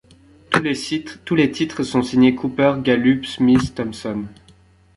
Tous 1.23 1.35
les 1.35 1.51
titres 1.51 1.83
sont 1.83 2.01
signés 2.01 2.33
Cooper, 2.33 2.73
Gallup, 2.81 3.23
Smith, 3.23 3.75
Thompson. 3.75 4.25